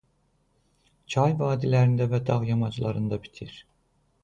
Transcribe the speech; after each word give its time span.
Çay 1.15 1.35
vadilərində 1.43 2.09
və 2.15 2.21
dağ 2.31 2.39
yamaclarında 2.51 3.23
bitir. 3.29 3.57